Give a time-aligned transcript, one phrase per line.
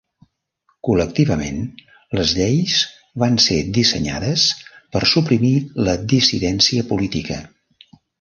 [0.87, 1.57] Col·lectivament,
[2.19, 2.77] les lleis
[3.23, 4.45] van ser dissenyades
[4.95, 5.53] per suprimir
[5.89, 7.39] la dissidència política.